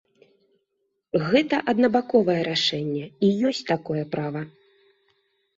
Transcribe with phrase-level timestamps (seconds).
[1.27, 4.41] Гэта аднабаковае рашэнне, і ёсць такое права.